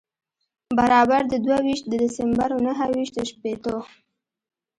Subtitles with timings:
[0.79, 3.77] برابر د دوه ویشت د دسمبر و نهه ویشت و شپېتو.